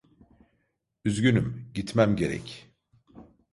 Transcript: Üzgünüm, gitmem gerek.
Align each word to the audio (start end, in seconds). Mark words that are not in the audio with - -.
Üzgünüm, 1.05 1.71
gitmem 1.73 2.15
gerek. 2.15 2.71